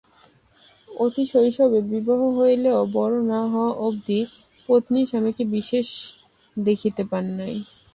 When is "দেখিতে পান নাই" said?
6.57-7.53